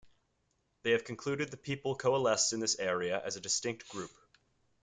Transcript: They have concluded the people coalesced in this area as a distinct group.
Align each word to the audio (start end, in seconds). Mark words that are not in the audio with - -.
They 0.81 0.93
have 0.93 1.03
concluded 1.03 1.51
the 1.51 1.57
people 1.57 1.95
coalesced 1.95 2.53
in 2.53 2.59
this 2.59 2.79
area 2.79 3.21
as 3.23 3.35
a 3.35 3.39
distinct 3.39 3.87
group. 3.89 4.09